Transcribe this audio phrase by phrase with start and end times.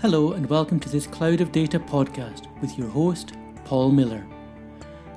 [0.00, 3.34] Hello, and welcome to this Cloud of Data podcast with your host,
[3.66, 4.26] Paul Miller.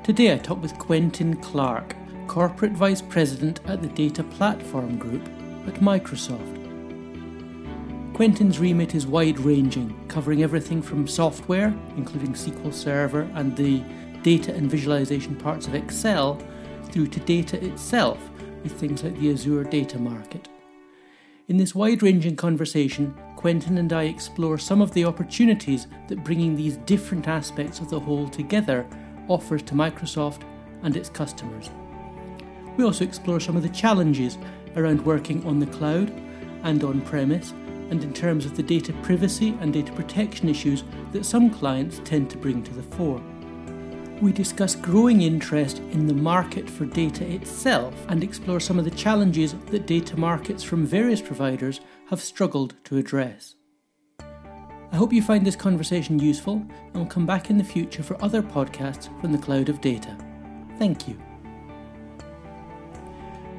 [0.04, 1.96] Today I talk with Quentin Clark,
[2.28, 5.25] Corporate Vice President at the Data Platform Group
[5.68, 6.59] at Microsoft.
[8.14, 13.81] Quentin's remit is wide ranging, covering everything from software, including SQL Server and the
[14.21, 16.38] data and visualization parts of Excel,
[16.91, 18.20] through to data itself
[18.63, 20.50] with things like the Azure Data Market.
[21.50, 26.55] In this wide ranging conversation, Quentin and I explore some of the opportunities that bringing
[26.55, 28.88] these different aspects of the whole together
[29.27, 30.44] offers to Microsoft
[30.84, 31.70] and its customers.
[32.77, 34.38] We also explore some of the challenges
[34.77, 36.12] around working on the cloud
[36.64, 37.52] and on premise,
[37.89, 42.30] and in terms of the data privacy and data protection issues that some clients tend
[42.30, 43.22] to bring to the fore.
[44.22, 48.91] We discuss growing interest in the market for data itself and explore some of the
[48.91, 53.55] challenges that data markets from various providers have struggled to address.
[54.20, 58.22] I hope you find this conversation useful and will come back in the future for
[58.23, 60.16] other podcasts from the cloud of data.
[60.78, 61.17] Thank you.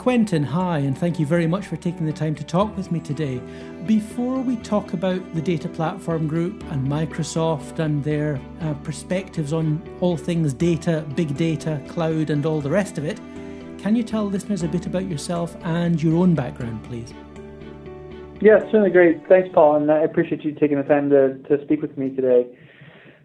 [0.05, 3.01] Quentin, hi, and thank you very much for taking the time to talk with me
[3.01, 3.41] today.
[3.87, 9.83] Before we talk about the Data Platform Group and Microsoft and their uh, perspectives on
[10.03, 13.17] all things data, big data, cloud, and all the rest of it,
[13.79, 17.15] can you tell listeners a bit about yourself and your own background, please?
[18.43, 19.27] Yeah, certainly great.
[19.27, 22.47] Thanks, Paul, and I appreciate you taking the time to, to speak with me today.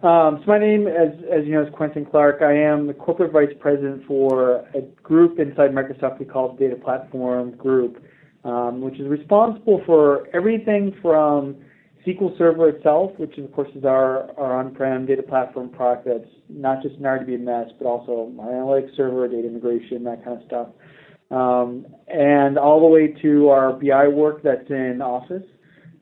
[0.01, 2.41] Um, so my name, as, as you know, is Quentin Clark.
[2.41, 6.77] I am the corporate vice president for a group inside Microsoft we call the Data
[6.77, 8.01] Platform Group,
[8.45, 11.57] um, which is responsible for everything from
[12.07, 16.81] SQL Server itself, which of course is our, our on-prem data platform product that's not
[16.81, 20.67] just an RDBMS, but also our analytics server, data integration, that kind of stuff,
[21.29, 25.43] um, and all the way to our BI work that's in Office.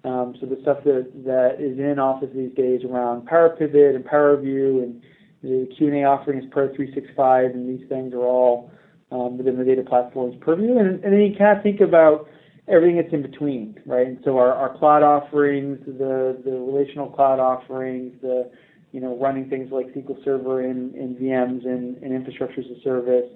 [0.04, 4.06] Um, so the stuff that, that is in Office these days around Power Pivot and
[4.06, 5.02] Power View and
[5.44, 8.72] the Q&A offering is Pro 365, and these things are all
[9.12, 10.78] um, within the data platform's purview.
[10.78, 12.28] And, and then you kind of think about
[12.68, 14.08] everything that's in between, right?
[14.08, 18.50] And so our, our cloud offerings, the the relational cloud offerings, the
[18.92, 22.82] you know running things like SQL Server in, in VMs and, and infrastructure as a
[22.82, 23.30] service,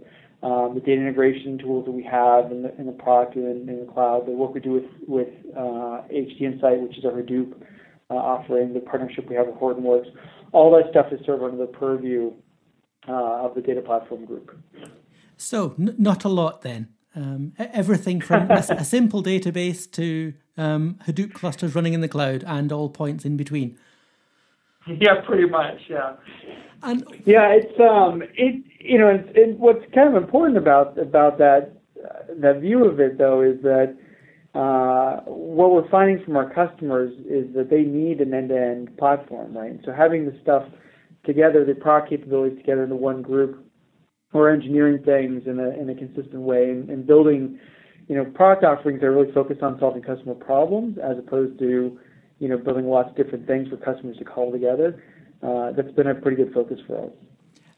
[0.44, 3.86] um, the data integration tools that we have in the, in the product and in,
[3.86, 7.54] the cloud, the work we do with, with uh, HDInsight, which is our Hadoop
[8.10, 10.08] uh, offering, the partnership we have with Hortonworks,
[10.52, 12.32] all that stuff is served under the purview
[13.08, 14.58] uh, of the data platform group.
[15.38, 16.90] So, n- not a lot then.
[17.16, 22.44] Um, everything from a, a, simple database to um, Hadoop clusters running in the cloud
[22.48, 23.78] and all points in between.
[24.88, 25.80] Yeah, pretty much.
[25.90, 26.14] Yeah.
[26.84, 31.38] And yeah, it's um, it you know, and, it, what's kind of important about about
[31.38, 33.96] that uh, that view of it though is that
[34.54, 39.80] uh, what we're finding from our customers is that they need an end-to-end platform, right?
[39.86, 40.64] So having the stuff
[41.26, 43.66] together, the product capabilities together into one group,
[44.34, 47.60] or engineering things in a in a consistent way, and, and building,
[48.08, 52.00] you know, product offerings that are really focused on solving customer problems as opposed to,
[52.42, 55.02] you know, building lots of different things for customers to call together.
[55.44, 57.12] Uh, that's been a pretty good focus for us.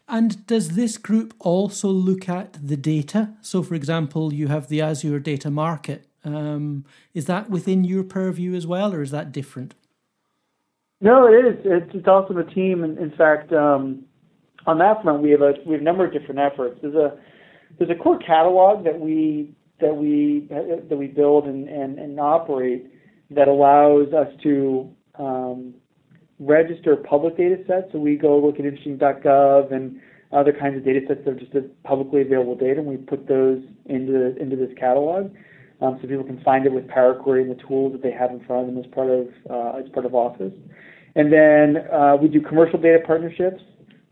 [0.08, 3.34] And does this group also look at the data?
[3.42, 6.06] So, for example, you have the Azure Data Market.
[6.24, 9.74] Um, is that within your purview as well, or is that different?
[11.02, 11.60] No, it is.
[11.64, 12.84] It's, it's also a team.
[12.84, 14.04] In, in fact, um,
[14.66, 16.78] on that front, we have a we have a number of different efforts.
[16.80, 17.18] There's a
[17.78, 22.93] there's a core catalog that we that we that we build and, and, and operate
[23.30, 25.74] that allows us to um,
[26.38, 27.86] register public data sets.
[27.92, 30.00] So we go look at interesting.gov and
[30.32, 31.52] other kinds of data sets that are just
[31.84, 35.30] publicly available data, and we put those into into this catalog,
[35.80, 38.30] um, so people can find it with Power Query and the tools that they have
[38.30, 40.52] in front of them as part of uh, as part of Office.
[41.14, 43.62] And then uh, we do commercial data partnerships.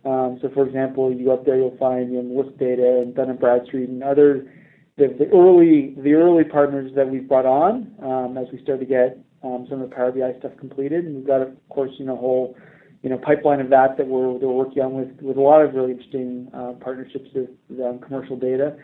[0.05, 3.15] Um, so, for example, you go up there, you'll find you know, list data and
[3.15, 4.53] Dun and Bradstreet and other
[4.97, 8.87] the, the early the early partners that we've brought on um, as we start to
[8.87, 12.05] get um, some of the Power BI stuff completed, and we've got, of course, you
[12.05, 12.57] know, a whole
[13.03, 15.75] you know pipeline of that that we're we're working on with with a lot of
[15.75, 17.51] really interesting uh, partnerships with,
[17.81, 18.77] um, commercial data.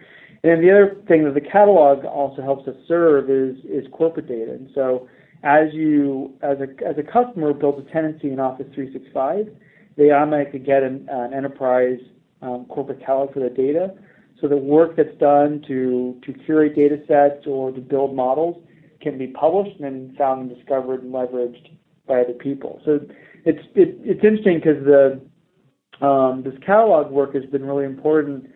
[0.42, 4.28] And then the other thing that the catalog also helps us serve is is corporate
[4.28, 4.52] data.
[4.52, 5.08] And so
[5.42, 9.54] as you as a as a customer builds a tenancy in Office 365,
[9.96, 11.98] they automatically get an, an enterprise
[12.40, 13.94] um, corporate catalog for the data.
[14.40, 18.62] So the work that's done to to curate data sets or to build models
[19.00, 21.76] can be published and then found and discovered and leveraged
[22.06, 22.80] by other people.
[22.84, 23.00] So
[23.44, 28.50] it's it, it's interesting because the um, this catalog work has been really important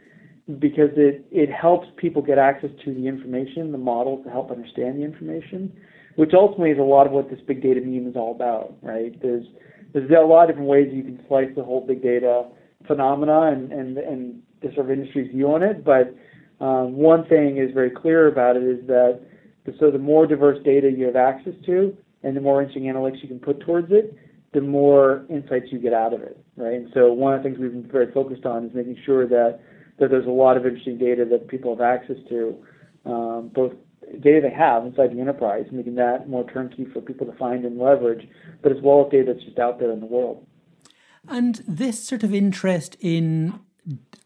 [0.59, 4.99] because it it helps people get access to the information, the models to help understand
[4.99, 5.73] the information.
[6.17, 9.21] which ultimately is a lot of what this big data meme is all about, right?
[9.21, 9.47] There's
[9.93, 12.47] there's a lot of different ways you can slice the whole big data
[12.87, 16.15] phenomena and and and the sort of industry's view on it, but
[16.65, 19.21] um, one thing is very clear about it is that
[19.65, 23.23] the, so the more diverse data you have access to, and the more interesting analytics
[23.23, 24.17] you can put towards it,
[24.53, 26.75] the more insights you get out of it, right?
[26.75, 29.61] And so one of the things we've been very focused on is making sure that
[29.99, 32.57] that there's a lot of interesting data that people have access to,
[33.05, 33.73] um, both
[34.21, 37.79] data they have inside the enterprise, making that more turnkey for people to find and
[37.79, 38.29] leverage,
[38.63, 40.47] but as well as data that's just out there in the world.
[41.29, 43.61] And this sort of interest in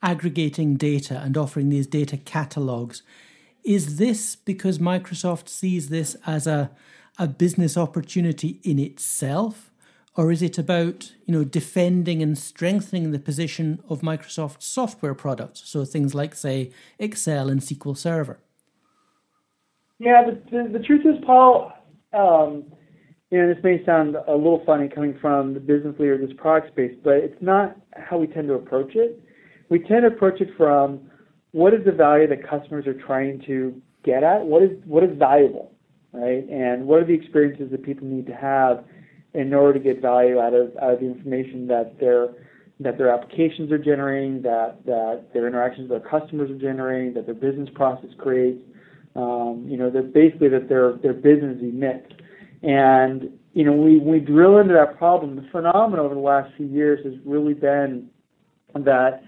[0.03, 3.03] aggregating data and offering these data catalogs,
[3.65, 6.71] is this because Microsoft sees this as a,
[7.19, 9.73] a business opportunity in itself?
[10.17, 15.63] Or is it about you know defending and strengthening the position of Microsoft software products?
[15.67, 18.39] So things like say Excel and SQL Server.
[19.99, 21.73] Yeah, the, the, the truth is, Paul,
[22.13, 22.65] um,
[23.31, 26.37] you know, this may sound a little funny coming from the business leader of this
[26.37, 29.23] product space, but it's not how we tend to approach it.
[29.69, 31.01] We tend to approach it from
[31.53, 34.43] what is the value that customers are trying to get at?
[34.43, 35.73] What is what is valuable,
[36.13, 36.49] right?
[36.49, 38.85] And what are the experiences that people need to have
[39.35, 42.29] in order to get value out of out of the information that their
[42.81, 47.27] that their applications are generating, that that their interactions with their customers are generating, that
[47.27, 48.63] their business process creates.
[49.15, 52.13] Um, you know, that basically that their their business emits.
[52.63, 55.37] And you know, we we drill into that problem.
[55.37, 58.09] The phenomenon over the last few years has really been
[58.75, 59.23] that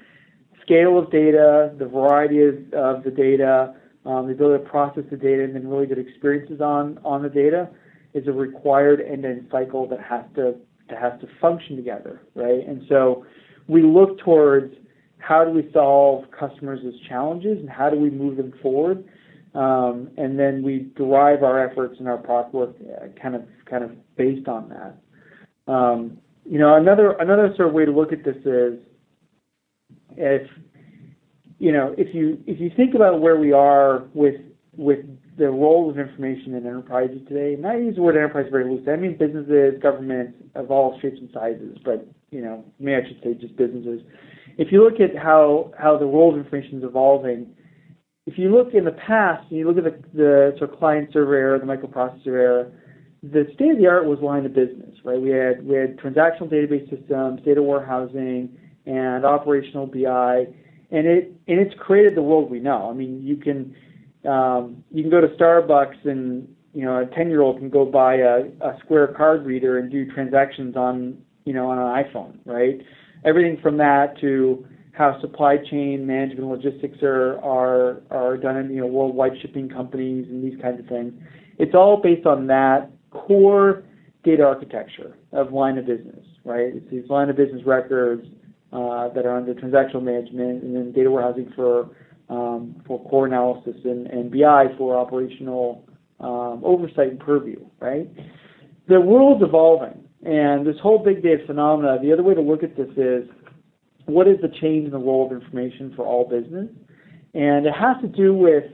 [0.68, 3.74] scale of data, the variety of, of the data,
[4.04, 7.28] um, the ability to process the data, and then really good experiences on on the
[7.28, 7.68] data
[8.14, 10.54] is a required end-to-end cycle that has to
[10.88, 12.66] that has to function together, right?
[12.66, 13.24] And so
[13.66, 14.74] we look towards
[15.18, 19.04] how do we solve customers' challenges and how do we move them forward,
[19.54, 23.84] um, and then we derive our efforts and our product work uh, kind of kind
[23.84, 25.72] of based on that.
[25.72, 28.78] Um, you know, another another sort of way to look at this is
[30.16, 30.48] if
[31.58, 34.36] you know if you if you think about where we are with
[34.76, 35.00] with
[35.36, 38.92] the role of information in enterprises today, and I use the word enterprise very loosely.
[38.92, 43.22] I mean businesses, governments of all shapes and sizes, but you know, maybe I should
[43.22, 44.00] say just businesses.
[44.56, 47.54] If you look at how how the role of information is evolving,
[48.26, 51.10] if you look in the past and you look at the, the sort of client
[51.12, 52.70] server era, the microprocessor era,
[53.22, 55.20] the state of the art was line of business, right?
[55.20, 58.56] We had we had transactional database systems, data warehousing,
[58.88, 60.46] and operational BI,
[60.90, 62.88] and it and it's created the world we know.
[62.90, 63.74] I mean, you can
[64.28, 67.84] um, you can go to Starbucks and you know a ten year old can go
[67.84, 72.38] buy a, a Square card reader and do transactions on you know on an iPhone,
[72.46, 72.80] right?
[73.24, 78.80] Everything from that to how supply chain management logistics are are are done in you
[78.80, 81.12] know worldwide shipping companies and these kinds of things.
[81.58, 83.84] It's all based on that core
[84.24, 86.74] data architecture of line of business, right?
[86.74, 88.26] It's these line of business records,
[88.72, 91.90] that are under transactional management, and then data warehousing for
[92.28, 95.88] um, for core analysis and, and BI for operational
[96.20, 97.64] um, oversight and purview.
[97.80, 98.08] Right?
[98.88, 101.98] The world's evolving, and this whole big data phenomena.
[102.02, 103.28] The other way to look at this is
[104.06, 106.68] what is the change in the role of information for all business,
[107.34, 108.64] and it has to do with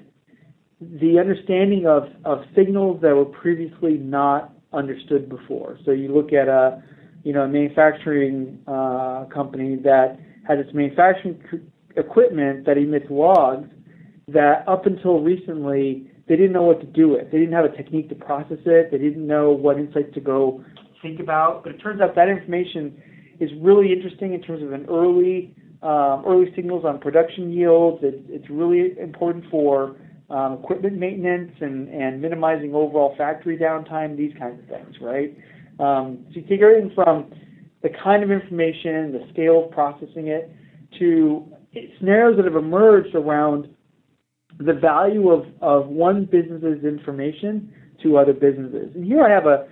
[0.80, 5.78] the understanding of, of signals that were previously not understood before.
[5.84, 6.82] So you look at a
[7.24, 11.42] you know, a manufacturing uh, company that has its manufacturing
[11.96, 13.68] equipment that emits logs
[14.28, 17.30] that up until recently they didn't know what to do with.
[17.30, 18.90] They didn't have a technique to process it.
[18.90, 20.64] They didn't know what insights to go
[21.02, 21.64] think about.
[21.64, 23.02] But it turns out that information
[23.40, 27.98] is really interesting in terms of an early um, early signals on production yields.
[28.02, 29.96] It's, it's really important for
[30.30, 35.36] um, equipment maintenance and, and minimizing overall factory downtime, these kinds of things, right?
[35.78, 37.32] Um, so you take everything from
[37.82, 40.50] the kind of information, the scale of processing it,
[40.98, 41.44] to
[41.98, 43.68] scenarios that have emerged around
[44.58, 48.94] the value of, of one business's information to other businesses.
[48.94, 49.66] And here I have a,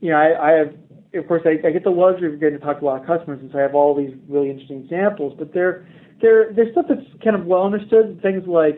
[0.00, 0.74] you know, I, I have,
[1.14, 3.06] of course, I, I get the luxury of getting to talk to a lot of
[3.06, 5.34] customers, and so I have all these really interesting examples.
[5.38, 5.88] But they're,
[6.20, 8.20] they're, there's stuff that's kind of well understood.
[8.20, 8.76] Things like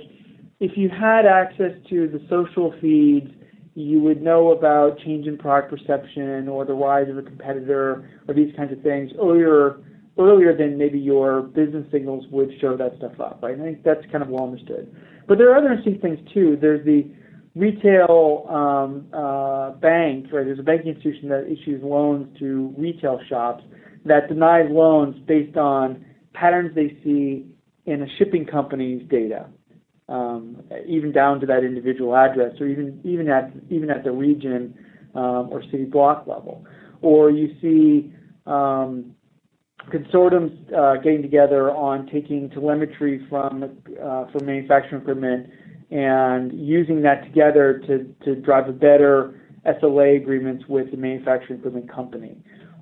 [0.60, 3.30] if you had access to the social feeds
[3.78, 8.34] you would know about change in product perception or the rise of a competitor or
[8.34, 9.80] these kinds of things earlier
[10.18, 13.56] earlier than maybe your business signals would show that stuff up, right?
[13.56, 14.92] I think that's kind of well understood.
[15.28, 16.58] But there are other interesting things too.
[16.60, 17.08] There's the
[17.54, 20.44] retail um, uh, bank, right?
[20.44, 23.62] There's a banking institution that issues loans to retail shops
[24.06, 26.04] that denies loans based on
[26.34, 27.46] patterns they see
[27.86, 29.46] in a shipping company's data.
[30.08, 34.74] Um, even down to that individual address, or even even at even at the region
[35.14, 36.64] um, or city block level,
[37.02, 38.12] or you see
[38.46, 39.14] um,
[39.92, 43.64] consortiums uh, getting together on taking telemetry from
[44.02, 45.48] uh, from manufacturing equipment
[45.90, 51.92] and using that together to to drive a better SLA agreements with the manufacturing equipment
[51.92, 52.36] company,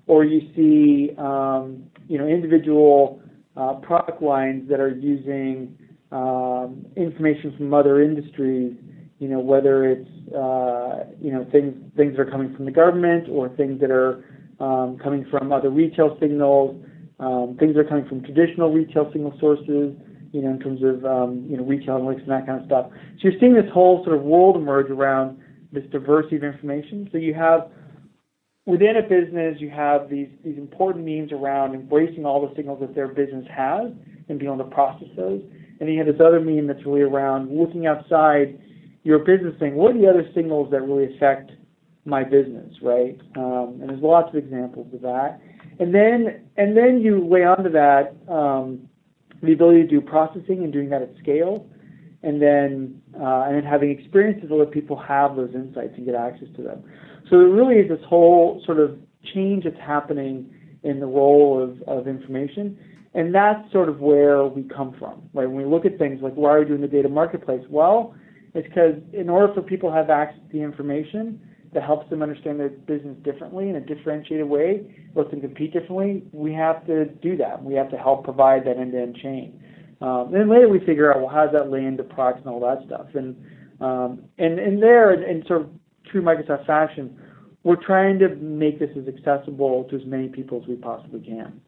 [0.07, 3.21] or you see um, you know individual
[3.57, 5.77] uh, product lines that are using
[6.13, 8.77] um, information from other industries.
[9.19, 13.29] You know whether it's uh, you know things things that are coming from the government
[13.31, 14.25] or things that are
[14.61, 16.83] um, coming from other retail signals,
[17.19, 19.95] um, things that are coming from traditional retail signal sources.
[20.33, 22.91] You know in terms of um, you know retail analytics and that kind of stuff.
[22.91, 25.39] So you're seeing this whole sort of world emerge around
[25.73, 27.09] this diversity of information.
[27.11, 27.71] So you have
[28.67, 32.95] within a business, you have these these important means around embracing all the signals that
[32.95, 33.93] their business has
[34.29, 35.41] and being able to process those.
[35.81, 38.59] And he had this other mean that's really around looking outside
[39.03, 41.53] your business, saying, what are the other signals that really affect
[42.05, 43.21] my business, right?
[43.37, 45.41] Um, and there's lots of examples of that.
[45.79, 48.89] And then and then you lay onto that um,
[49.43, 51.69] the ability to do processing and doing that at scale
[52.23, 56.49] and then uh, and then having experiences let people have those insights and get access
[56.57, 56.83] to them.
[57.31, 58.99] So there really is this whole sort of
[59.35, 60.53] change that's happening
[60.83, 62.79] in the role of, of information.
[63.17, 65.47] And that's sort of where we come from, right?
[65.47, 67.65] When we look at things like why are we doing the data marketplace?
[67.71, 68.15] Well,
[68.55, 71.41] it's because in order for people to have access to the information
[71.73, 76.25] that helps them understand their business differently in a differentiated way, lets them compete differently,
[76.33, 77.63] we have to do that.
[77.63, 79.63] We have to help provide that end-to-end chain.
[80.03, 82.61] Um, then later we figure out, well, how does that lay into products and all
[82.61, 83.07] that stuff?
[83.15, 83.35] And
[83.81, 85.69] um, and and there, in, in sort of
[86.11, 87.19] true Microsoft fashion,
[87.63, 91.61] we're trying to make this as accessible to as many people as we possibly can.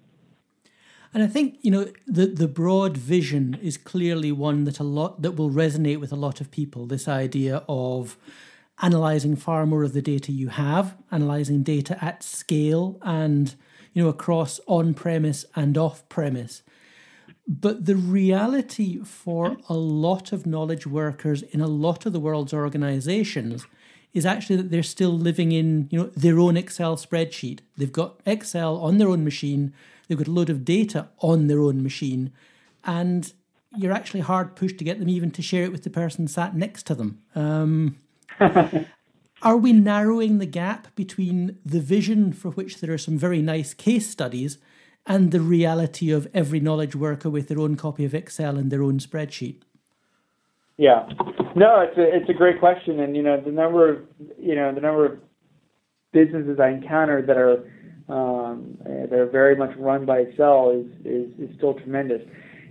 [1.15, 5.23] And I think you know the the broad vision is clearly one that a lot
[5.23, 6.87] that will resonate with a lot of people.
[6.87, 8.17] This idea of
[8.81, 13.55] analyzing far more of the data you have, analyzing data at scale, and
[13.93, 16.62] you know across on premise and off premise.
[17.47, 22.53] But the reality for a lot of knowledge workers in a lot of the world's
[22.53, 23.67] organizations
[24.12, 27.61] is actually that they're still living in you know their own Excel spreadsheet.
[27.79, 29.73] They've got Excel on their own machine,
[30.09, 32.33] they've got a load of data on their own machine,
[32.85, 33.33] and
[33.77, 36.57] you're actually hard pushed to get them even to share it with the person sat
[36.57, 37.21] next to them.
[37.35, 37.99] Um,
[39.43, 43.75] are we narrowing the gap between the vision for which there are some very nice
[43.75, 44.59] case studies
[45.07, 48.83] and the reality of every knowledge worker with their own copy of Excel and their
[48.83, 49.62] own spreadsheet?
[50.77, 51.09] Yeah,
[51.57, 53.99] no, it's a it's a great question, and you know the number of
[54.41, 55.19] you know the number of
[56.12, 57.69] businesses I encounter that are
[58.09, 62.23] um, that are very much run by Excel is is, is still tremendous.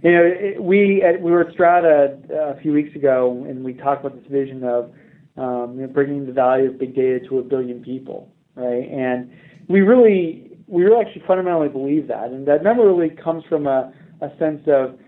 [0.03, 3.73] You know, it, we at, we were at Strata a few weeks ago, and we
[3.73, 4.91] talked about this vision of
[5.37, 8.89] um, you know, bringing the value of big data to a billion people, right?
[8.89, 9.31] And
[9.67, 13.93] we really we really actually fundamentally believe that, and that number really comes from a,
[14.21, 14.99] a sense of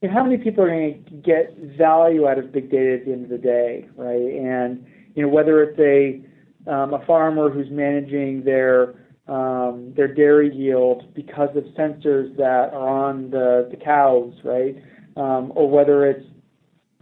[0.00, 3.04] you know, how many people are going to get value out of big data at
[3.04, 4.16] the end of the day, right?
[4.16, 4.84] And
[5.14, 6.22] you know whether it's a
[6.70, 8.94] um, a farmer who's managing their
[9.32, 14.76] um, their dairy yield because of sensors that are on the, the cows, right?
[15.16, 16.26] Um, or whether it's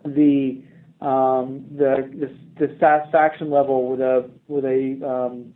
[0.05, 0.63] the
[1.01, 5.55] um, the, the the satisfaction level with a with a um,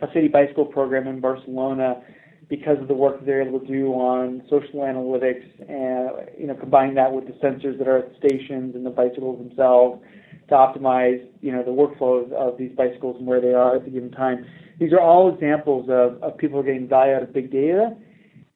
[0.00, 2.02] a city bicycle program in Barcelona
[2.48, 6.94] because of the work they're able to do on social analytics and you know combining
[6.94, 10.00] that with the sensors that are at the stations and the bicycles themselves
[10.48, 13.84] to optimize you know the workflow of, of these bicycles and where they are at
[13.84, 14.46] the given time.
[14.78, 17.96] These are all examples of, of people getting value out of big data.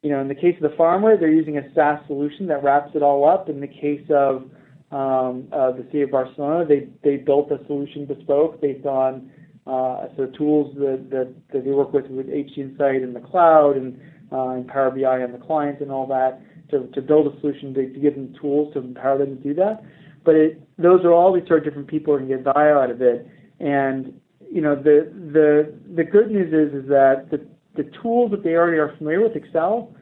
[0.02, 2.92] You know, in the case of the farmer, they're using a SaaS solution that wraps
[2.94, 3.48] it all up.
[3.48, 4.50] In the case of
[4.90, 9.30] um, uh, the city of Barcelona, they they built a solution bespoke based on
[9.66, 13.98] uh, so tools that, that, that they work with with HDInsight in the cloud and,
[14.32, 17.72] uh, and Power BI on the client and all that to, to build a solution
[17.74, 19.84] to, to give them tools to empower them to do that.
[20.24, 22.90] But it, those are all these sort of different people who can get value out
[22.90, 23.26] of it.
[23.60, 24.20] And
[24.52, 27.40] you know the the the good news is is that the
[27.74, 29.94] the tools that they already are familiar with Excel,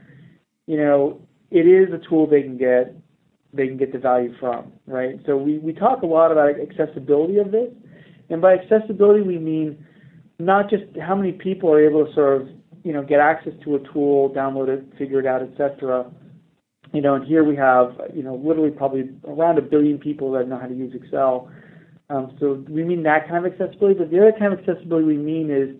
[0.67, 1.21] you know,
[1.53, 2.95] it is a tool they can get
[3.53, 5.21] they can get the value from, right?
[5.27, 7.69] So we, we talk a lot about accessibility of this,
[8.29, 9.85] and by accessibility, we mean
[10.39, 12.49] not just how many people are able to sort of,
[12.85, 16.11] you know, get access to a tool, download it, figure it out, etc.
[16.93, 20.49] You know, and here we have, you know, literally probably around a billion people that
[20.49, 21.51] know how to use Excel.
[22.11, 25.17] Um, so we mean that kind of accessibility, but the other kind of accessibility we
[25.17, 25.77] mean is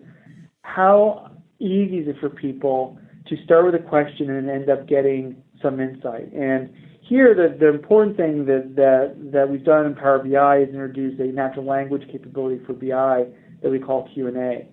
[0.61, 2.97] how easy is it for people
[3.27, 6.31] to start with a question and end up getting some insight.
[6.33, 10.69] And here, the, the important thing that, that, that we've done in Power BI is
[10.69, 13.25] introduce a natural language capability for BI
[13.61, 14.67] that we call Q&A.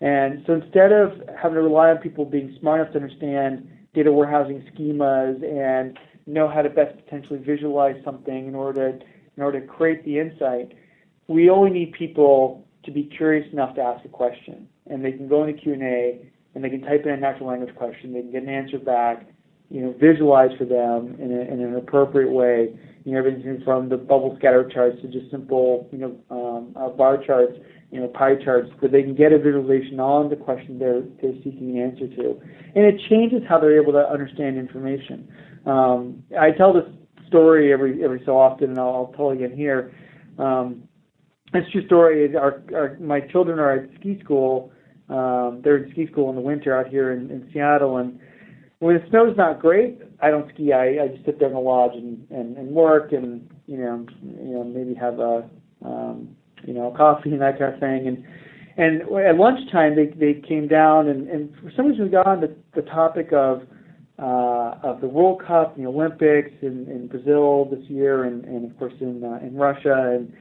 [0.00, 4.12] And so instead of having to rely on people being smart enough to understand data
[4.12, 9.04] warehousing schemas and know how to best potentially visualize something in order to,
[9.36, 10.72] in order to create the insight,
[11.28, 14.68] we only need people to be curious enough to ask a question.
[14.86, 16.20] And they can go into Q&A
[16.54, 18.12] and they can type in a natural language question.
[18.12, 19.26] They can get an answer back,
[19.70, 22.78] you know, visualize for them in, a, in an appropriate way.
[23.04, 26.88] You know, everything from the bubble scatter charts to just simple, you know, um, uh,
[26.88, 27.58] bar charts,
[27.90, 31.34] you know, pie charts, where they can get a visualization on the question they're, they're
[31.42, 32.40] seeking an answer to.
[32.74, 35.28] And it changes how they're able to understand information.
[35.66, 36.84] Um, I tell this
[37.28, 39.92] story every every so often, and I'll, I'll tell it again here.
[40.38, 40.88] Um,
[41.54, 42.36] it's true story.
[42.36, 44.72] Our, our my children are at ski school.
[45.08, 48.18] Um, they're in ski school in the winter out here in, in Seattle, and
[48.78, 50.72] when the snow's not great, I don't ski.
[50.72, 54.06] I, I just sit there in the lodge and, and, and work, and you know,
[54.22, 55.48] you know, maybe have a
[55.84, 58.08] um, you know coffee and that kind of thing.
[58.08, 58.24] And
[58.76, 62.40] and at lunchtime, they they came down, and, and for some reason we got on
[62.40, 63.62] the, the topic of
[64.18, 68.70] uh, of the World Cup and the Olympics in, in Brazil this year, and, and
[68.70, 70.32] of course in uh, in Russia, and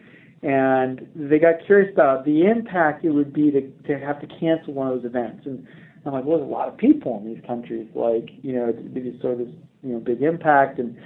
[0.43, 4.73] and they got curious about the impact it would be to, to have to cancel
[4.73, 5.45] one of those events.
[5.45, 5.65] And
[6.05, 7.87] I'm like, well, there's a lot of people in these countries.
[7.95, 10.79] Like, you know, it's, it's sort of this, you know, big impact.
[10.79, 10.97] And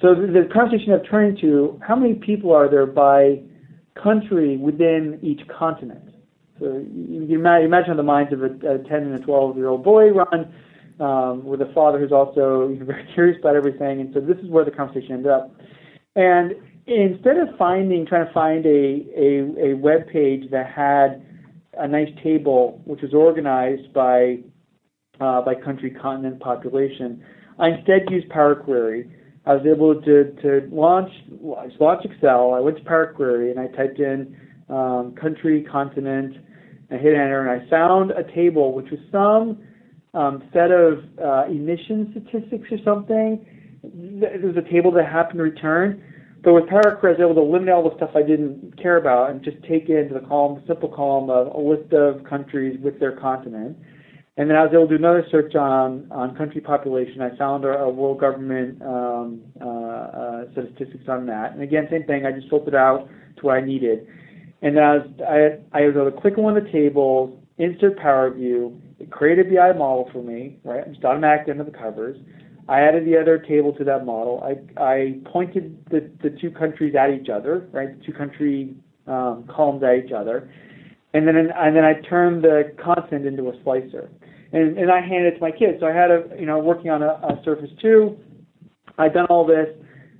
[0.00, 3.42] so the, the conversation I've turned to, how many people are there by
[4.00, 6.14] country within each continent?
[6.60, 9.82] So you, you imagine the minds of a, a 10 and a 12 year old
[9.82, 10.54] boy run
[11.00, 14.00] um, with a father who's also very curious about everything.
[14.00, 15.50] And so this is where the conversation ended up.
[16.14, 16.54] And
[16.86, 21.24] instead of finding trying to find a, a, a web page that had
[21.78, 24.38] a nice table which was organized by
[25.20, 27.24] uh, by country, continent, population,
[27.58, 29.10] I instead used Power Query.
[29.46, 31.10] I was able to, to launch
[31.40, 32.54] launch Excel.
[32.54, 34.36] I went to Power Query and I typed in
[34.68, 36.36] um, country, continent,
[36.90, 39.62] and hit enter, and I found a table which was some
[40.14, 43.46] um, set of uh, emission statistics or something.
[43.82, 46.02] There was a table that happened to return
[46.44, 49.30] but with Query, I was able to eliminate all the stuff I didn't care about
[49.30, 52.78] and just take it into the column, the simple column of a list of countries
[52.82, 53.76] with their continent.
[54.36, 57.22] And then I was able to do another search on, on country population.
[57.22, 61.52] I found a, a world government um, uh, uh, statistics on that.
[61.52, 62.26] And again, same thing.
[62.26, 64.06] I just filtered out to what I needed.
[64.60, 67.38] And then I was, I, I was able to click on one of the tables,
[67.58, 68.80] insert Power View.
[68.98, 70.90] It created a BI model for me, right?
[70.90, 72.18] Just automatic into the covers.
[72.68, 74.42] I added the other table to that model.
[74.42, 77.98] I, I pointed the, the two countries at each other, right?
[77.98, 78.74] The two country
[79.06, 80.50] um, columns at each other,
[81.12, 84.10] and then and then I turned the content into a slicer,
[84.52, 85.78] and and I handed it to my kids.
[85.80, 88.16] So I had a you know working on a, a Surface Two.
[88.96, 89.68] I'd done all this.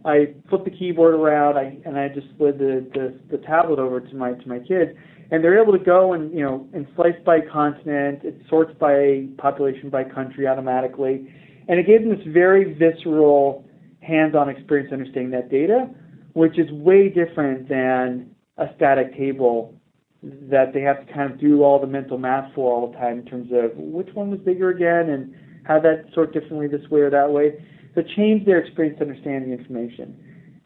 [0.05, 1.57] I flipped the keyboard around.
[1.57, 4.91] I and I just slid the, the the tablet over to my to my kids,
[5.31, 8.21] and they're able to go and you know and slice by continent.
[8.23, 11.33] It sorts by population by country automatically
[11.69, 13.65] and it gave them this very visceral,
[14.01, 15.89] hands-on experience understanding that data,
[16.35, 19.75] which is way different than a static table
[20.23, 23.19] that they have to kind of do all the mental math for all the time
[23.19, 27.01] in terms of which one was bigger again and how that sort differently this way
[27.01, 27.63] or that way.
[27.95, 30.17] So change their experience to understand the information.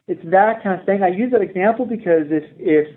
[0.07, 1.03] It's that kind of thing.
[1.03, 2.87] I use that example because if if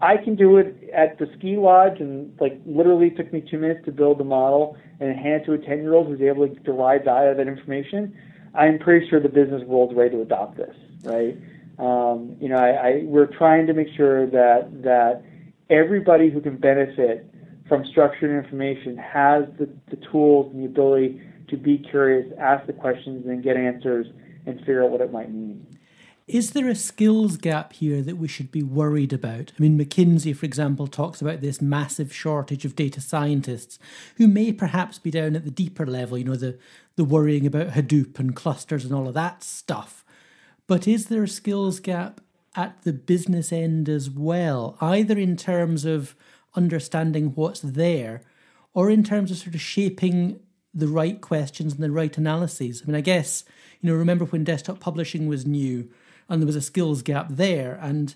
[0.00, 3.84] I can do it at the ski lodge, and like literally took me two minutes
[3.86, 6.54] to build the model and hand it to a 10 year old who's able to
[6.60, 8.16] derive value out of that information.
[8.54, 11.36] I'm pretty sure the business world's ready to adopt this, right?
[11.78, 15.22] Um, you know, I, I, we're trying to make sure that that
[15.70, 17.28] everybody who can benefit
[17.68, 22.72] from structured information has the, the tools and the ability to be curious, ask the
[22.72, 24.06] questions, and get answers,
[24.46, 25.66] and figure out what it might mean.
[26.28, 29.50] Is there a skills gap here that we should be worried about?
[29.58, 33.78] I mean, McKinsey, for example, talks about this massive shortage of data scientists
[34.16, 36.58] who may perhaps be down at the deeper level, you know, the,
[36.96, 40.04] the worrying about Hadoop and clusters and all of that stuff.
[40.66, 42.20] But is there a skills gap
[42.54, 46.14] at the business end as well, either in terms of
[46.54, 48.20] understanding what's there
[48.74, 50.40] or in terms of sort of shaping
[50.74, 52.82] the right questions and the right analyses?
[52.82, 53.44] I mean, I guess,
[53.80, 55.88] you know, remember when desktop publishing was new?
[56.28, 57.78] And there was a skills gap there.
[57.80, 58.14] And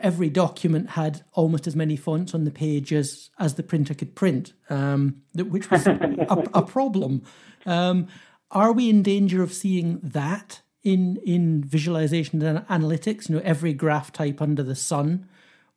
[0.00, 4.14] every document had almost as many fonts on the page as, as the printer could
[4.14, 7.22] print, um, which was a, a, problem.
[7.66, 8.08] Um,
[8.50, 13.28] are we in danger of seeing that in in visualization and analytics?
[13.28, 15.28] You know, every graph type under the sun,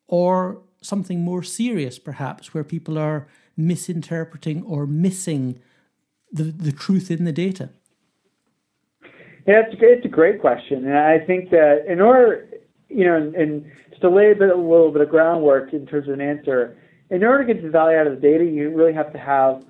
[0.07, 5.59] or something more serious, perhaps, where people are misinterpreting or missing
[6.31, 7.69] the the truth in the data.
[9.45, 12.47] Yeah, it's, it's a great question, and I think that in order,
[12.87, 15.85] you know, and, and just to lay a, bit, a little bit of groundwork in
[15.85, 16.77] terms of an answer,
[17.09, 19.63] in order to get the value out of the data, you really have to have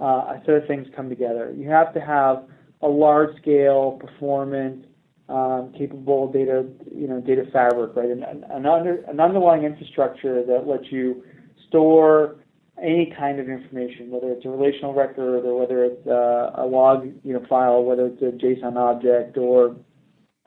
[0.00, 1.54] uh, a set of things come together.
[1.56, 2.44] You have to have
[2.82, 4.84] a large-scale, performance,
[5.28, 8.10] um, capable data, you know, data fabric, right?
[8.10, 11.22] An, under, an underlying infrastructure that lets you
[11.68, 12.36] store
[12.82, 17.06] any kind of information, whether it's a relational record or whether it's uh, a log,
[17.24, 19.76] you know, file, whether it's a JSON object or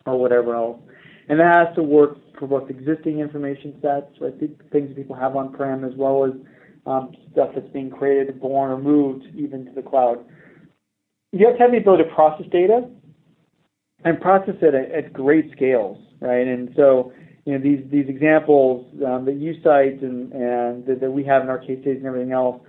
[0.05, 0.79] or whatever else.
[1.29, 4.33] And that has to work for both existing information sets, right,
[4.71, 6.31] things people have on-prem, as well as
[6.85, 10.25] um, stuff that's being created, born, or moved even to the cloud.
[11.31, 12.89] You have to have the ability to process data
[14.03, 16.45] and process it at, at great scales, right?
[16.45, 17.13] And so,
[17.45, 21.41] you know, these these examples um, that you cite and and that, that, we have
[21.41, 22.61] in our case studies and everything else,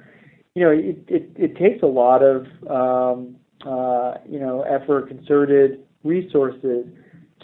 [0.55, 5.81] you know, it it, it takes a lot of um, uh, you know effort, concerted
[6.03, 6.87] resources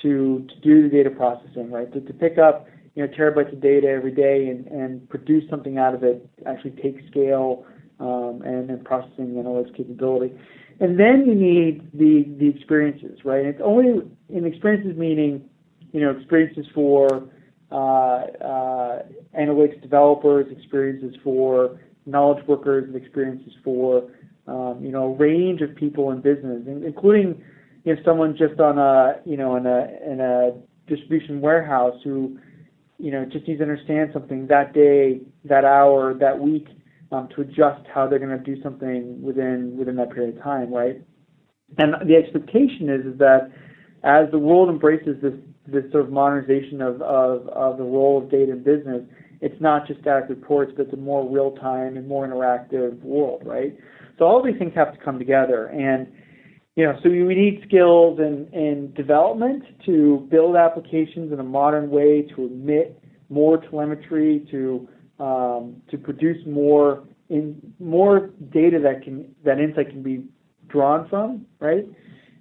[0.02, 1.92] to to do the data processing, right?
[1.92, 5.78] To, to pick up you know terabytes of data every day and, and produce something
[5.78, 7.64] out of it actually take scale
[8.00, 10.34] um, and, processing and processing analytics capability.
[10.80, 13.40] And then you need the the experiences, right?
[13.40, 15.48] And it's only in experiences meaning,
[15.92, 17.28] you know, experiences for
[17.72, 19.02] uh, uh,
[19.38, 24.10] analytics developers, experiences for knowledge workers, and experiences for
[24.46, 27.42] um, you know a range of people in business, including
[27.84, 30.52] you know someone just on a you know in a in a
[30.88, 32.38] distribution warehouse who
[32.98, 36.68] you know just needs to understand something that day, that hour, that week,
[37.12, 40.72] um, to adjust how they're going to do something within within that period of time,
[40.72, 41.00] right?
[41.78, 43.52] And the expectation is, is that
[44.02, 45.34] as the world embraces this
[45.66, 49.02] this sort of modernization of, of, of the role of data in business,
[49.40, 53.42] it's not just static reports, but it's a more real time and more interactive world,
[53.44, 53.76] right?
[54.18, 56.06] So all these things have to come together, and
[56.76, 61.90] you know, so we need skills in, in development to build applications in a modern
[61.90, 69.34] way, to emit more telemetry, to um, to produce more in more data that can
[69.44, 70.24] that insight can be
[70.68, 71.86] drawn from, right?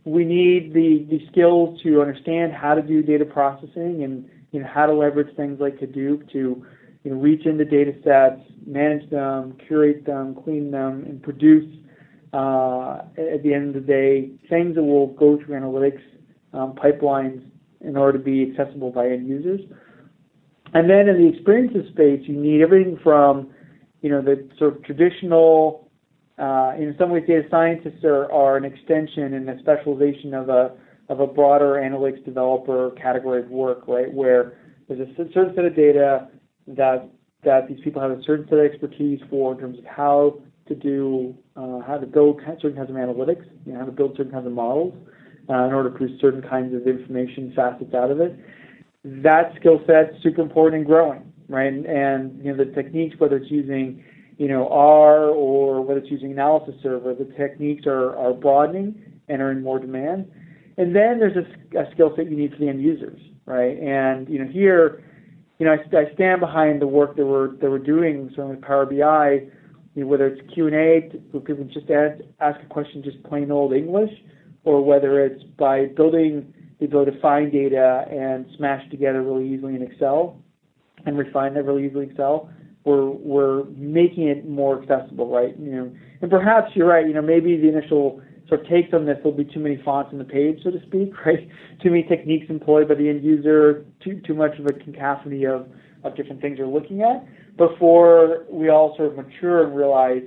[0.10, 4.68] We need the, the skills to understand how to do data processing and you know
[4.68, 6.66] how to leverage things like Hadoop to
[7.04, 11.72] you know, reach into data sets, manage them, curate them, clean them, and produce
[12.34, 16.02] uh, at the end of the day things that will go through analytics
[16.54, 17.44] um, pipelines
[17.82, 19.62] in order to be accessible by end users.
[20.74, 23.50] And then in the experiences space, you need everything from,
[24.02, 25.89] you know, the sort of traditional,
[26.40, 30.72] uh, in some ways, data scientists are, are an extension and a specialization of a
[31.10, 34.14] of a broader analytics developer category of work, right?
[34.14, 36.28] Where there's a certain set of data
[36.68, 37.10] that
[37.44, 40.76] that these people have a certain set of expertise for in terms of how to
[40.76, 44.32] do, uh, how to build certain kinds of analytics, you know, how to build certain
[44.32, 44.94] kinds of models
[45.50, 48.38] uh, in order to produce certain kinds of information facets out of it
[49.04, 51.72] that skill set is super important and growing, right?
[51.72, 54.04] And, and you know the techniques, whether it's using
[54.40, 59.42] you know R or whether it's using analysis server, the techniques are, are broadening and
[59.42, 60.32] are in more demand.
[60.78, 63.78] And then there's a, a skill set you need for the end users, right?
[63.78, 65.04] And you know here,
[65.60, 68.64] you know I, I stand behind the work that we're that we're doing, certainly with
[68.64, 69.46] Power BI,
[69.94, 73.22] you know, whether it's Q and A where people just ask ask a question just
[73.24, 74.12] plain old English,
[74.64, 79.76] or whether it's by building the ability to find data and smash together really easily
[79.76, 80.42] in Excel
[81.06, 82.50] and refine that really easily in Excel.
[82.90, 85.58] We're we're making it more accessible, right?
[85.60, 87.06] You know, and perhaps you're right.
[87.06, 90.10] You know, maybe the initial sort of takes on this will be too many fonts
[90.12, 91.48] on the page, so to speak, right?
[91.84, 95.68] Too many techniques employed by the end user, too too much of a cacophony of
[96.04, 100.24] of different things we're looking at before we all sort of mature and realize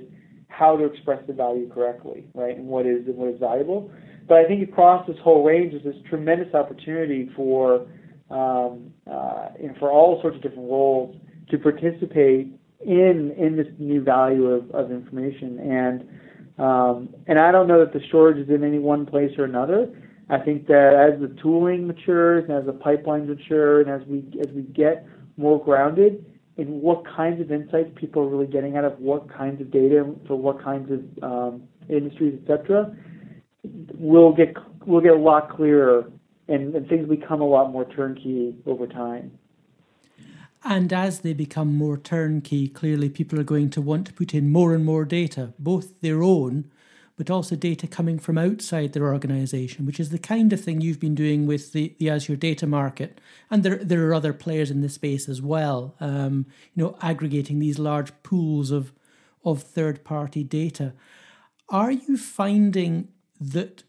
[0.47, 2.55] how to express the value correctly, right?
[2.55, 3.91] And what is and what is valuable.
[4.27, 7.87] But I think across this whole range is this tremendous opportunity for
[8.29, 11.15] um, uh, you know, for all sorts of different roles
[11.49, 12.51] to participate
[12.85, 15.59] in in this new value of, of information.
[15.59, 16.09] And
[16.57, 19.89] um, and I don't know that the shortage is in any one place or another.
[20.29, 24.23] I think that as the tooling matures and as the pipelines mature and as we
[24.39, 25.05] as we get
[25.37, 26.25] more grounded
[26.57, 30.13] in what kinds of insights people are really getting out of what kinds of data
[30.27, 32.95] for what kinds of um, industries, etc
[33.93, 36.11] we'll get we'll get a lot clearer
[36.47, 39.31] and, and things become a lot more turnkey over time.
[40.63, 44.49] And as they become more turnkey, clearly people are going to want to put in
[44.51, 46.71] more and more data, both their own,
[47.17, 50.99] but also data coming from outside their organization, which is the kind of thing you've
[50.99, 53.19] been doing with the, the Azure data market.
[53.51, 57.59] And there, there are other players in this space as well, um, you know, aggregating
[57.59, 58.93] these large pools of,
[59.43, 60.93] of third party data.
[61.69, 63.83] Are you finding that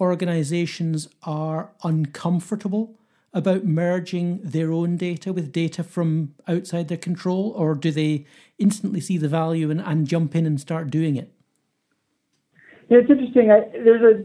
[0.00, 2.98] organizations are uncomfortable
[3.34, 8.24] about merging their own data with data from outside their control, or do they
[8.58, 11.30] instantly see the value and, and jump in and start doing it?
[12.88, 13.50] Yeah, it's interesting.
[13.50, 14.24] I, there's a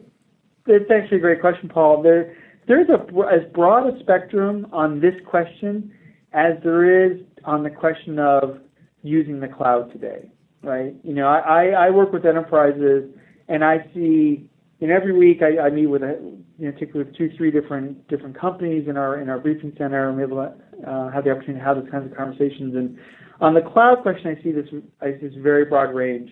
[0.72, 2.02] it's actually a great question, Paul.
[2.04, 3.02] There there's a
[3.34, 5.92] as broad a spectrum on this question
[6.32, 8.60] as there is on the question of
[9.02, 10.30] using the cloud today,
[10.62, 10.94] right?
[11.04, 13.10] You know, I, I work with enterprises
[13.48, 14.50] and I see,
[14.82, 16.18] and every week I, I meet with, a,
[16.58, 20.10] you know, typically with two, three different different companies in our in our briefing center,
[20.10, 22.76] and we able to uh, have the opportunity to have those kinds of conversations.
[22.76, 22.98] And
[23.42, 24.68] on the cloud question, I see this
[25.02, 26.32] I see this very broad range.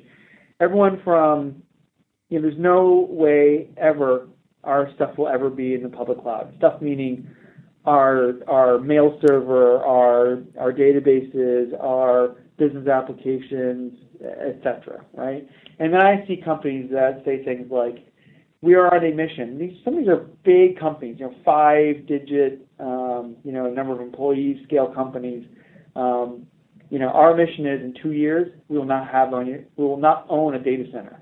[0.60, 1.62] Everyone from,
[2.30, 4.28] you know, there's no way ever
[4.64, 6.54] our stuff will ever be in the public cloud.
[6.58, 7.28] Stuff meaning
[7.86, 15.06] our our mail server, our our databases, our business applications, etc.
[15.14, 15.48] Right?
[15.80, 18.07] And then I see companies that say things like,
[18.62, 22.68] "We are on a mission." These some of these are big companies, you know, five-digit,
[22.80, 25.46] um, you know, number of employees, scale companies.
[25.96, 26.48] Um,
[26.90, 29.98] you know, our mission is in two years we will not have on we will
[29.98, 31.20] not own a data center.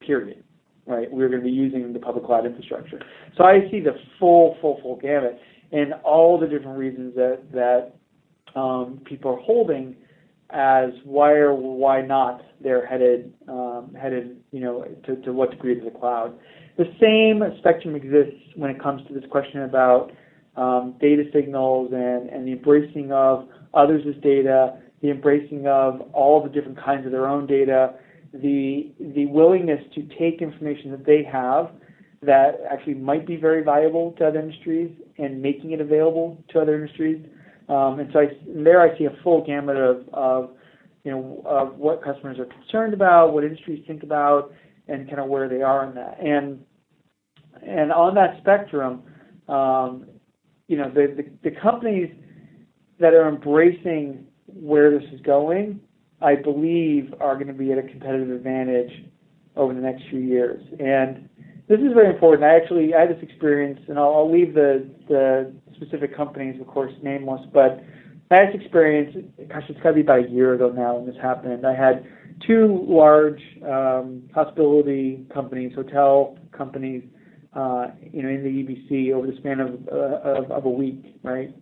[0.00, 0.44] Period.
[0.86, 1.10] Right?
[1.10, 3.00] We're going to be using the public cloud infrastructure.
[3.36, 5.38] So I see the full, full, full gamut
[5.72, 9.96] and all the different reasons that that um, people are holding
[10.50, 15.74] as why or why not they're headed um, headed you know to, to what degree
[15.74, 16.38] to the cloud.
[16.76, 20.12] The same spectrum exists when it comes to this question about
[20.56, 26.48] um, data signals and, and the embracing of others' data, the embracing of all the
[26.48, 27.94] different kinds of their own data,
[28.32, 31.70] the the willingness to take information that they have
[32.22, 36.74] that actually might be very valuable to other industries and making it available to other
[36.76, 37.20] industries.
[37.68, 40.50] Um, and so I, there I see a full gamut of, of
[41.04, 44.52] you know of what customers are concerned about, what industries think about,
[44.88, 46.18] and kind of where they are in that.
[46.20, 46.60] And
[47.66, 49.02] and on that spectrum,
[49.48, 50.06] um,
[50.68, 52.10] you know the, the the companies
[52.98, 55.80] that are embracing where this is going,
[56.20, 58.90] I believe, are going to be at a competitive advantage
[59.56, 60.62] over the next few years.
[60.78, 61.28] And
[61.68, 62.44] this is very important.
[62.44, 66.66] I actually I had this experience, and I'll, I'll leave the the specific companies, of
[66.66, 67.82] course, nameless, but
[68.30, 69.14] last experience,
[69.48, 71.66] gosh, it's got to be about a year ago now when this happened.
[71.66, 72.06] I had
[72.46, 77.02] two large um, hospitality companies, hotel companies,
[77.54, 81.18] uh, you know, in the EBC over the span of, uh, of, of a week,
[81.22, 81.54] right?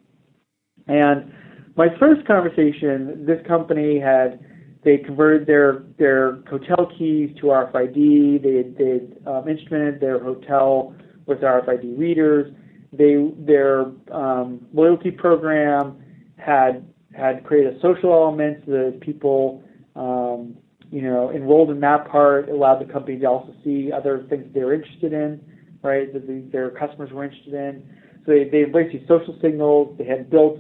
[0.87, 1.33] And
[1.77, 4.41] my first conversation, this company had
[4.83, 8.43] they converted their their hotel keys to RFID.
[8.43, 10.95] They they um, instrumented their hotel
[11.27, 12.53] with RFID readers.
[12.93, 16.03] They their um, loyalty program
[16.39, 19.63] had had created a social element so that people
[19.97, 20.57] um,
[20.91, 24.61] you know enrolled in that part allowed the company to also see other things they
[24.61, 25.41] were interested in,
[25.83, 26.13] right?
[26.13, 27.89] That the, their customers were interested in.
[28.27, 29.97] So they, they embraced these social signals.
[29.99, 30.59] They had built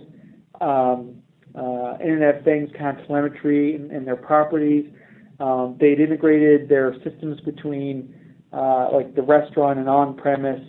[0.60, 1.16] um,
[1.54, 4.86] uh, Internet of Things kind of telemetry in, in their properties.
[5.40, 8.14] Um, they'd integrated their systems between
[8.52, 10.62] uh, like the restaurant and on-premise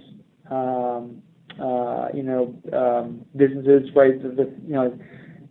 [0.49, 1.21] um,
[1.59, 4.21] uh, you know, um, businesses, right?
[4.21, 4.97] The, the you know,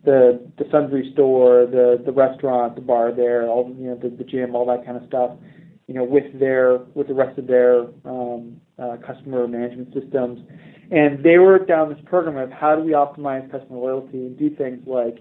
[0.04, 4.24] the the sundry store, the the restaurant, the bar there, all you know, the, the
[4.24, 5.32] gym, all that kind of stuff.
[5.86, 10.40] You know, with their with the rest of their um, uh, customer management systems,
[10.90, 14.54] and they were down this program of how do we optimize customer loyalty and do
[14.54, 15.18] things like,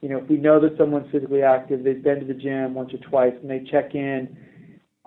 [0.00, 2.92] you know, if we know that someone's physically active, they've been to the gym once
[2.92, 4.36] or twice, and they check in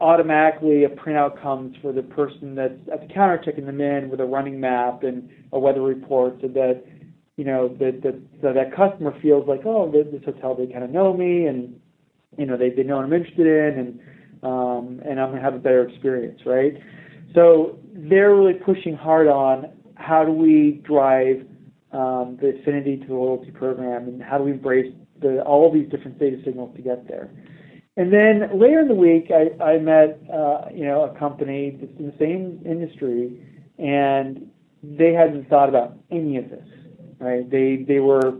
[0.02, 4.20] automatically a printout comes for the person that's at the counter checking them in with
[4.20, 6.84] a running map and a weather report so that
[7.42, 10.92] you know that that so that customer feels like oh this hotel they kind of
[10.92, 11.76] know me and
[12.38, 14.00] you know they they know what I'm interested in and
[14.44, 16.76] um, and I'm gonna have a better experience right
[17.34, 21.48] so they're really pushing hard on how do we drive
[21.92, 25.90] um, the affinity to the loyalty program and how do we embrace the, all these
[25.90, 27.32] different data signals to get there
[27.98, 31.92] and then later in the week, I, I met uh, you know a company that's
[32.00, 33.46] in the same industry,
[33.80, 34.48] and
[34.84, 36.66] they hadn't thought about any of this.
[37.22, 37.50] Right?
[37.50, 38.34] They they were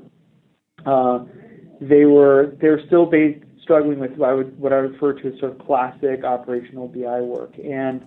[0.86, 1.26] uh,
[1.80, 5.28] they were they were still based, struggling with what I would what I refer to
[5.28, 7.54] as sort of classic operational BI work.
[7.58, 8.04] And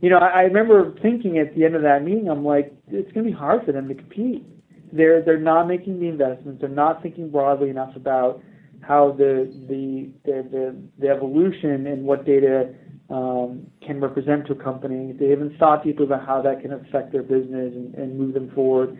[0.00, 3.12] you know, I, I remember thinking at the end of that meeting, I'm like, it's
[3.12, 4.44] going to be hard for them to compete.
[4.92, 6.60] They're they're not making the investments.
[6.60, 8.42] They're not thinking broadly enough about
[8.80, 12.74] how the the the, the, the evolution and what data
[13.10, 15.12] um, can represent to a company.
[15.12, 18.50] They haven't thought deeply about how that can affect their business and, and move them
[18.54, 18.96] forward.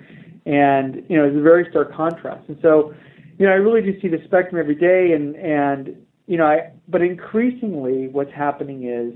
[0.47, 2.49] And you know, it's a very stark contrast.
[2.49, 2.95] And so,
[3.39, 5.13] you know, I really do see the spectrum every day.
[5.13, 9.15] And and you know, I but increasingly, what's happening is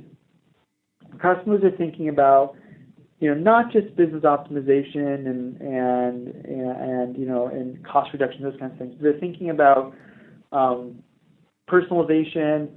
[1.20, 2.56] customers are thinking about
[3.20, 8.58] you know, not just business optimization and and and you know and cost reduction, those
[8.58, 8.94] kinds of things.
[9.00, 9.94] They're thinking about
[10.52, 11.02] um,
[11.70, 12.68] personalization,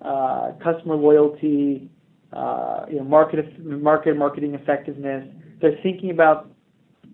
[0.00, 1.90] uh, customer loyalty,
[2.32, 5.26] uh, you know, market market marketing effectiveness.
[5.60, 6.49] They're thinking about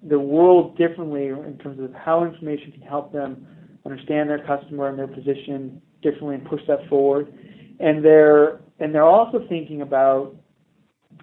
[0.03, 3.47] the world differently in terms of how information can help them
[3.85, 7.33] understand their customer and their position differently and push that forward.
[7.81, 10.37] And they're and they're also thinking about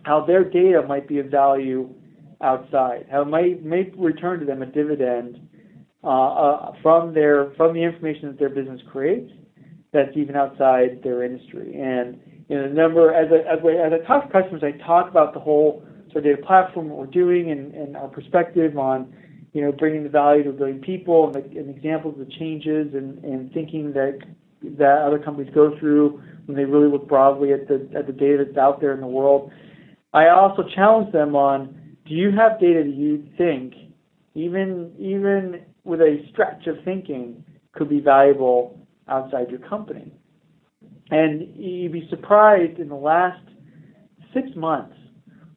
[0.04, 1.94] how their data might be of value
[2.42, 5.40] outside, how it might, may return to them a dividend
[6.04, 9.32] uh, uh, from their from the information that their business creates
[9.94, 11.80] that's even outside their industry.
[11.80, 15.10] And you know, the number as I, as, as I talk to customers, I talk
[15.10, 19.14] about the whole sort of data platform, what we're doing, and, and our perspective on
[19.52, 23.24] you know bringing the value to a billion people, and, and examples of changes, and,
[23.24, 24.20] and thinking that
[24.78, 28.46] that other companies go through when they really look broadly at the at the data
[28.46, 29.52] that's out there in the world.
[30.14, 33.74] I also challenge them on do you have data that you think,
[34.36, 40.12] even even with a stretch of thinking, could be valuable outside your company?
[41.12, 43.44] And you'd be surprised in the last
[44.34, 44.96] six months,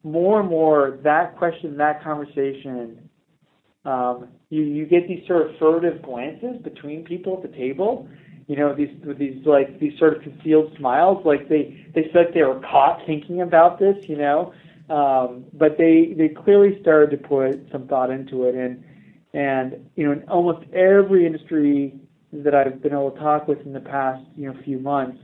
[0.07, 3.09] more and more that question, that conversation,
[3.85, 8.09] um, you you get these sort of furtive glances between people at the table,
[8.47, 12.43] you know these these like these sort of concealed smiles like they they said they
[12.43, 14.53] were caught thinking about this you know
[14.89, 18.55] um, but they they clearly started to put some thought into it.
[18.55, 18.85] And
[19.35, 21.99] and you know in almost every industry
[22.33, 25.19] that I've been able to talk with in the past you know few months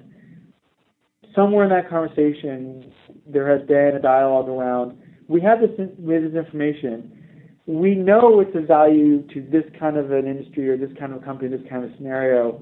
[1.35, 2.93] somewhere in that conversation
[3.27, 4.97] there has been a dialogue around
[5.29, 7.19] we have this we have this information
[7.67, 11.23] we know it's of value to this kind of an industry or this kind of
[11.25, 12.61] company this kind of scenario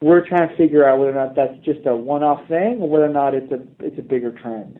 [0.00, 3.06] we're trying to figure out whether or not that's just a one-off thing or whether
[3.06, 4.78] or not it's a it's a bigger trend.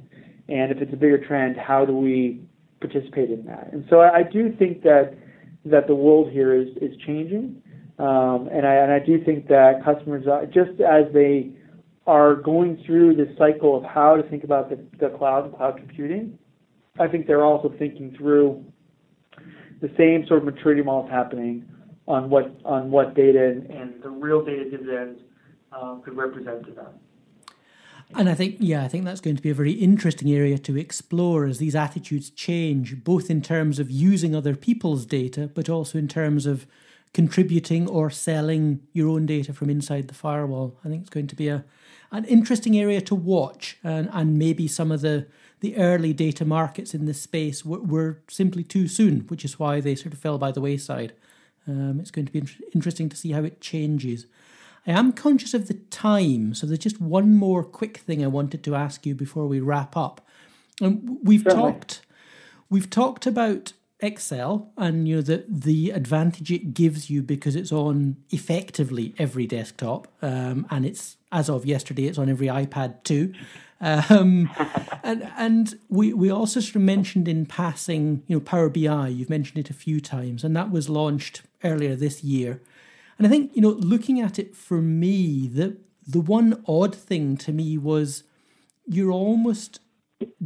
[0.48, 2.40] And if it's a bigger trend, how do we
[2.80, 3.70] participate in that?
[3.72, 5.14] And so I, I do think that
[5.64, 7.62] that the world here is is changing,
[7.98, 11.50] um, and I and I do think that customers, are, just as they
[12.06, 15.76] are going through this cycle of how to think about the, the cloud and cloud
[15.76, 16.38] computing,
[16.98, 18.64] I think they're also thinking through
[19.80, 21.66] the same sort of maturity models happening
[22.08, 25.20] on what on what data and, and the real data dividends
[25.72, 26.94] um, could represent to them.
[28.14, 30.78] And I think, yeah, I think that's going to be a very interesting area to
[30.78, 35.98] explore as these attitudes change, both in terms of using other people's data, but also
[35.98, 36.68] in terms of
[37.12, 40.78] contributing or selling your own data from inside the firewall.
[40.84, 41.64] I think it's going to be a
[42.10, 45.26] an interesting area to watch, and, and maybe some of the
[45.60, 49.80] the early data markets in this space were, were simply too soon, which is why
[49.80, 51.14] they sort of fell by the wayside.
[51.66, 52.42] Um, it's going to be
[52.74, 54.26] interesting to see how it changes.
[54.86, 58.62] I am conscious of the time, so there's just one more quick thing I wanted
[58.64, 60.24] to ask you before we wrap up.
[60.80, 61.72] Um, we've Certainly.
[61.72, 62.02] talked,
[62.70, 67.72] we've talked about Excel and you know the the advantage it gives you because it's
[67.72, 73.32] on effectively every desktop, um, and it's as of yesterday it's on every iPad too.
[73.80, 74.50] Um,
[75.02, 79.08] and and we, we also sort of mentioned in passing, you know, Power BI.
[79.08, 82.60] You've mentioned it a few times, and that was launched earlier this year.
[83.16, 87.38] And I think you know, looking at it for me, the the one odd thing
[87.38, 88.24] to me was
[88.86, 89.80] you're almost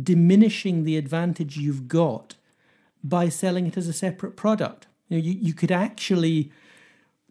[0.01, 2.37] diminishing the advantage you've got
[3.03, 4.87] by selling it as a separate product.
[5.09, 6.51] You know, you, you could actually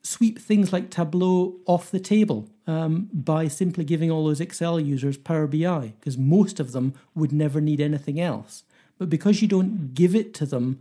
[0.01, 5.17] sweep things like Tableau off the table um, by simply giving all those Excel users
[5.17, 8.63] Power BI, because most of them would never need anything else.
[8.97, 10.79] But because you don't give it to them,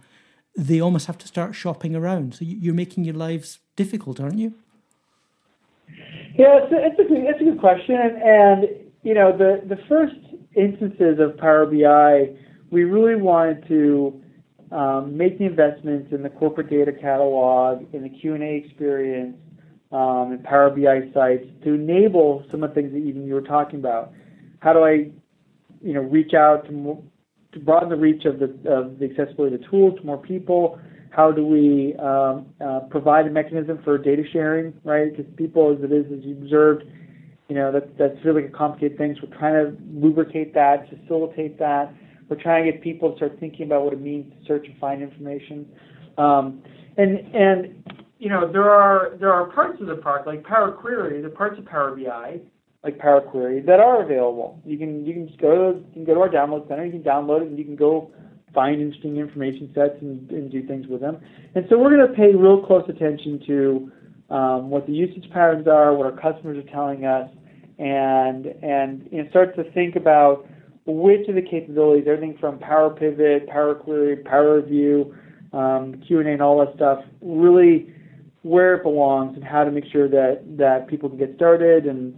[0.57, 2.35] they almost have to start shopping around.
[2.35, 4.55] So you're making your lives difficult, aren't you?
[6.35, 7.95] Yeah, it's a, it's a, good, it's a good question.
[7.95, 8.69] And, and,
[9.03, 10.17] you know, the, the first
[10.57, 12.37] instances of Power BI,
[12.71, 14.21] we really wanted to
[14.71, 19.37] um, make the investments in the corporate data catalog, in the Q&A experience,
[19.93, 23.41] um, and Power BI sites to enable some of the things that even you were
[23.41, 24.13] talking about.
[24.61, 25.11] How do I,
[25.81, 27.03] you know, reach out to more,
[27.53, 30.79] to broaden the reach of the of the accessibility of the tools to more people?
[31.11, 35.17] How do we um, uh, provide a mechanism for data sharing, right?
[35.17, 36.85] Because people, as it is, as you observed,
[37.49, 39.17] you know, that that's really a complicated thing.
[39.19, 41.93] So we're trying to lubricate that, facilitate that.
[42.29, 44.79] We're trying to get people to start thinking about what it means to search and
[44.79, 45.67] find information.
[46.19, 46.63] Um,
[46.97, 47.85] and and
[48.19, 51.59] you know there are there are parts of the product like Power Query, the parts
[51.59, 52.41] of Power BI
[52.85, 54.61] like Power Query that are available.
[54.65, 56.93] You can you can just go to you can go to our download center, you
[56.93, 58.11] can download it, and you can go
[58.55, 61.19] find interesting information sets and, and do things with them.
[61.55, 63.93] And so we're going to pay real close attention to
[64.35, 67.31] um, what the usage patterns are, what our customers are telling us,
[67.79, 70.47] and and you know, start to think about
[70.95, 75.15] which of the capabilities, everything from Power Pivot, Power Query, Power View,
[75.53, 77.93] um, Q&A and all that stuff, really
[78.43, 82.17] where it belongs and how to make sure that, that people can get started and,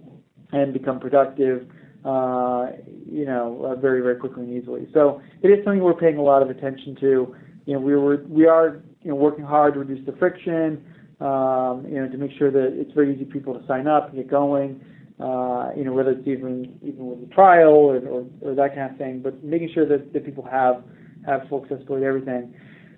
[0.52, 1.66] and become productive,
[2.04, 2.68] uh,
[3.10, 4.88] you know, uh, very, very quickly and easily.
[4.94, 7.34] So it is something we're paying a lot of attention to.
[7.66, 10.84] You know, we were, we are, you know, working hard to reduce the friction,
[11.20, 14.08] um, you know, to make sure that it's very easy for people to sign up
[14.08, 14.80] and get going.
[15.20, 18.90] Uh, you know, whether it's even even with a trial or, or, or that kind
[18.90, 20.82] of thing, but making sure that, that people have
[21.26, 22.54] have full accessibility to everything.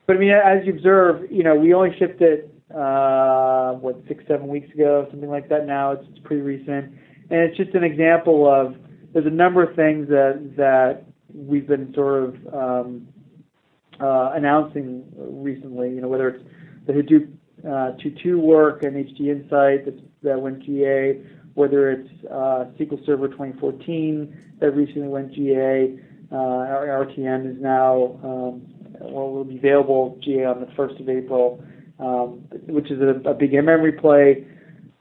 [0.07, 4.23] But I mean, as you observe, you know, we only shipped it uh, what six,
[4.29, 5.66] seven weeks ago, something like that.
[5.66, 6.93] Now it's, it's pretty recent,
[7.31, 8.77] and it's just an example of
[9.12, 11.05] there's a number of things that that
[11.35, 13.09] we've been sort of um,
[14.01, 15.91] uh, announcing recently.
[15.91, 16.45] You know, whether it's
[16.87, 17.33] the Hadoop
[17.64, 21.20] uh, 2.2 work and HDInsight that, that went GA,
[21.55, 25.98] whether it's uh, SQL Server 2014 that recently went GA.
[26.30, 31.09] Uh, our RTM is now um, well, will be available GA on the 1st of
[31.09, 31.62] April,
[31.98, 34.46] um, which is a, a big in-memory play.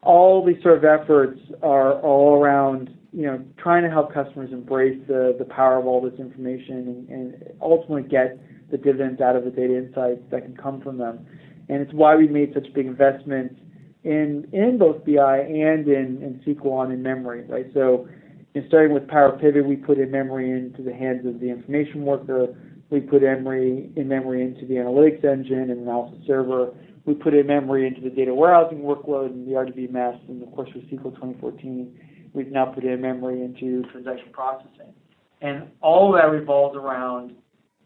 [0.02, 5.00] All these sort of efforts are all around, you know, trying to help customers embrace
[5.08, 8.40] the, the power of all this information and, and ultimately get
[8.72, 11.26] the dividends out of the data insights that can come from them.
[11.70, 13.56] And it's why we made such big investments
[14.04, 17.68] in in both BI and in, in SQL and in memory, right?
[17.74, 18.08] So,
[18.54, 22.04] in starting with Power Pivot, we put in memory into the hands of the information
[22.04, 22.56] worker.
[22.90, 26.74] We put memory in memory into the analytics engine and analysis server.
[27.06, 30.70] We put in memory into the data warehousing workload and the RDBMS, and of course
[30.76, 34.94] with SQL 2014, we've now put in memory into transaction processing.
[35.42, 37.34] And all of that revolves around,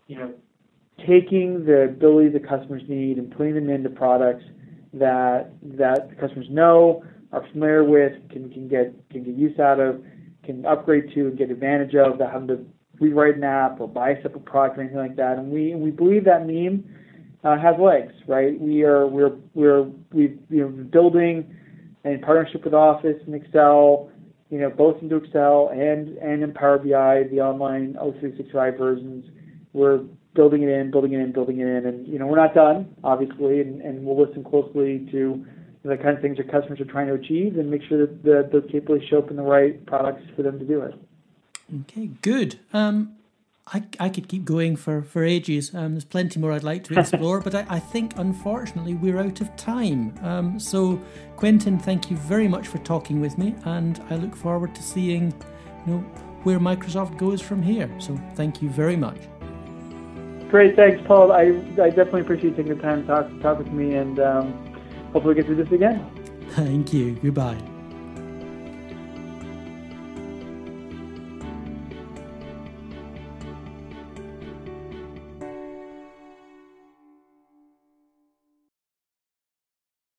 [0.08, 0.34] you know,
[1.08, 4.44] taking the ability the customers need and putting them into products
[4.96, 10.02] that that customers know, are familiar with, can can get can get use out of,
[10.44, 12.66] can upgrade to and get advantage of, without having to
[13.00, 15.38] rewrite an app or buy a separate product or anything like that.
[15.38, 16.84] And we we believe that meme
[17.44, 18.60] uh, has legs, right?
[18.60, 21.56] We are we're we're we you know building
[22.04, 24.10] in partnership with Office and Excel,
[24.50, 29.26] you know both into Excel and and in Power BI, the online O365 versions.
[29.74, 30.02] We're
[30.36, 32.96] building it in, building it in, building it in, and you know we're not done,
[33.04, 35.46] obviously, and, and we'll listen closely to
[35.84, 38.50] the kind of things our customers are trying to achieve and make sure that the,
[38.52, 40.94] those capabilities show up in the right products for them to do it.
[41.82, 42.60] Okay, good.
[42.74, 43.16] Um,
[43.68, 45.74] I, I could keep going for, for ages.
[45.74, 49.42] Um, there's plenty more I'd like to explore, but I, I think unfortunately we're out
[49.42, 50.14] of time.
[50.22, 51.00] Um, so,
[51.38, 55.34] Quentin, thank you very much for talking with me, and I look forward to seeing
[55.86, 56.00] you know,
[56.44, 57.90] where Microsoft goes from here.
[58.00, 59.18] So, thank you very much.
[60.56, 61.34] Great, thanks, Paul.
[61.34, 61.48] I,
[61.84, 64.74] I definitely appreciate taking the time to talk, talk with me, and um,
[65.12, 66.10] hopefully get through this again.
[66.52, 67.16] Thank you.
[67.16, 67.62] Goodbye.